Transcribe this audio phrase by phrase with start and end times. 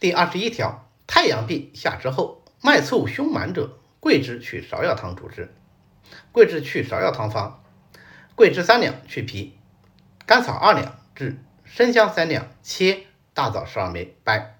[0.00, 5.54] 第二十一条，太阳病下之后，脉促胸满者，桂枝取芍药汤主之。
[6.32, 7.62] 桂枝去芍药汤方：
[8.34, 9.56] 桂枝三两去皮，
[10.26, 14.58] 甘草二两至，生姜三两切，大枣十二枚掰。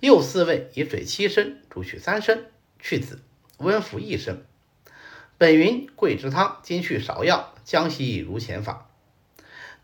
[0.00, 2.46] 右四味以水七升，煮取三升，
[2.78, 3.20] 去子，
[3.58, 4.42] 温服一升。
[5.38, 8.88] 本云桂枝汤，今去芍药，将息如前法。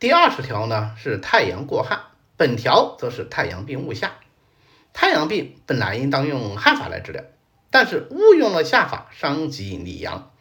[0.00, 2.00] 第二十条呢是太阳过旱，
[2.36, 4.14] 本条则是太阳病误下。
[5.00, 7.22] 太阳病本来应当用汗法来治疗，
[7.70, 10.32] 但是误用了下法，伤及里阳，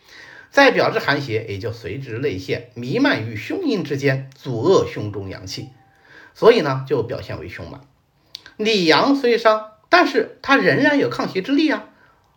[0.49, 5.69] 在表治寒邪，也就随之内陷，弥漫于胸阴之间，阻遏胸中阳气，
[6.33, 7.81] 所以呢就表现为胸满。
[8.55, 11.89] 里阳虽伤，但是它仍然有抗邪之力啊。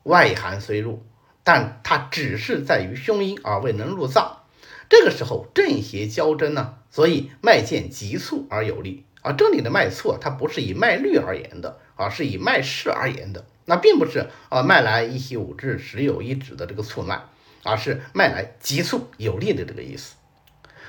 [0.02, 1.02] 外寒虽入，
[1.42, 4.42] 但它只是在于胸阴而未能入脏，
[4.90, 9.06] 这个时候正邪交争呢，所以脉见急促而有力。
[9.22, 13.44] 啊，这里的脉促，它不是以脉率而言的，而是以脉势而言的。
[13.66, 17.22] 那并不是啊，脉来一息五至，十有一止的这个促脉，
[17.62, 20.14] 而是脉来急促有力的这个意思。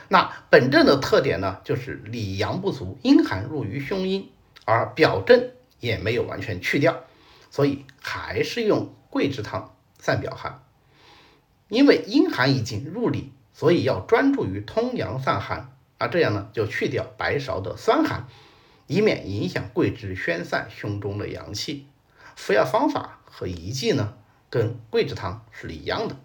[0.07, 4.29] 那本症的特点呢，就是里阳不足，阴寒入于胸阴，
[4.65, 7.03] 而表症也没有完全去掉，
[7.49, 10.63] 所以还是用桂枝汤散表寒。
[11.67, 15.73] 因为阴寒已经入里，所以要专注于通阳散寒。
[16.01, 18.25] 啊，这样呢就去掉白芍的酸寒，
[18.87, 21.85] 以免影响桂枝宣散胸中的阳气。
[22.35, 24.15] 服药方法和宜剂呢，
[24.49, 26.15] 跟桂枝汤是一样的。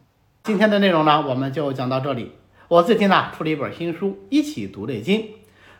[0.45, 2.33] 今天的内容呢，我们就讲到这里。
[2.69, 5.21] 我最近呢出了一本新书《一起读内经》，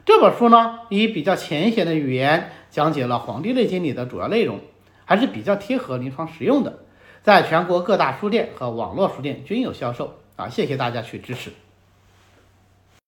[0.05, 4.61] 这本书呢以比较浅显的语言讲解了《黄帝内经》里的主要内容，
[5.07, 6.81] 还是比较贴合临床实用的，
[7.23, 10.19] 在全国各大书店和网络书店均有销售。
[10.37, 11.51] 啊，谢谢大家去支持。